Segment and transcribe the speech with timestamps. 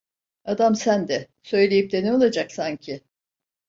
[0.45, 3.01] Adam sen de, söyleyip de ne olacak sanki?